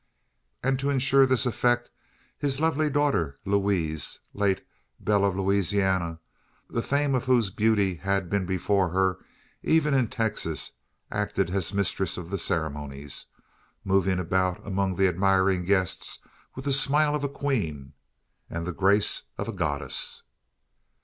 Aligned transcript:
And 0.63 0.79
to 0.79 0.89
insure 0.89 1.27
this 1.27 1.45
effect, 1.45 1.91
his 2.39 2.59
lovely 2.59 2.89
daughter 2.89 3.37
Louise, 3.45 4.17
late 4.33 4.65
belle 4.99 5.23
of 5.23 5.35
Louisiana 5.35 6.17
the 6.67 6.81
fame 6.81 7.13
of 7.13 7.25
whose 7.25 7.51
beauty 7.51 7.97
had 7.97 8.27
been 8.27 8.47
before 8.47 8.89
her, 8.89 9.19
even 9.61 9.93
in 9.93 10.07
Texas 10.07 10.71
acted 11.11 11.51
as 11.51 11.71
mistress 11.71 12.17
of 12.17 12.31
the 12.31 12.39
ceremonies 12.39 13.27
moving 13.83 14.17
about 14.17 14.65
among 14.65 14.95
the 14.95 15.07
admiring 15.07 15.65
guests 15.65 16.17
with 16.55 16.65
the 16.65 16.73
smile 16.73 17.13
of 17.13 17.23
a 17.23 17.29
queen, 17.29 17.93
and 18.49 18.65
the 18.65 18.73
grace 18.73 19.21
of 19.37 19.47
a 19.47 19.53
goddess. 19.53 20.23